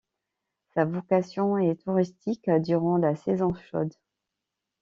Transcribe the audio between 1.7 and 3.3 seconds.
touristique durant la